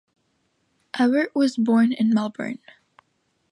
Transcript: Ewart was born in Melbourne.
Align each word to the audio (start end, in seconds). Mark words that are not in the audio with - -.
Ewart 0.97 1.35
was 1.35 1.55
born 1.57 1.91
in 1.93 2.09
Melbourne. 2.11 2.57